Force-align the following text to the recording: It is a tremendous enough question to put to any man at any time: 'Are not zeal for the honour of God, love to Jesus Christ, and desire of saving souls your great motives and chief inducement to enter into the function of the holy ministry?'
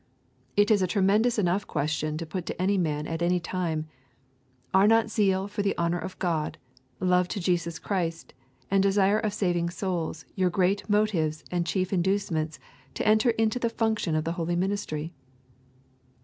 It 0.57 0.71
is 0.71 0.81
a 0.81 0.87
tremendous 0.87 1.37
enough 1.37 1.67
question 1.67 2.17
to 2.17 2.25
put 2.25 2.47
to 2.47 2.59
any 2.59 2.75
man 2.75 3.05
at 3.05 3.21
any 3.21 3.39
time: 3.39 3.85
'Are 4.73 4.87
not 4.87 5.11
zeal 5.11 5.47
for 5.47 5.61
the 5.61 5.77
honour 5.77 5.99
of 5.99 6.17
God, 6.17 6.57
love 6.99 7.27
to 7.27 7.39
Jesus 7.39 7.77
Christ, 7.77 8.33
and 8.71 8.81
desire 8.81 9.19
of 9.19 9.31
saving 9.31 9.69
souls 9.69 10.25
your 10.35 10.49
great 10.49 10.89
motives 10.89 11.43
and 11.51 11.67
chief 11.67 11.93
inducement 11.93 12.57
to 12.95 13.07
enter 13.07 13.29
into 13.29 13.59
the 13.59 13.69
function 13.69 14.15
of 14.15 14.23
the 14.23 14.31
holy 14.31 14.55
ministry?' 14.55 15.13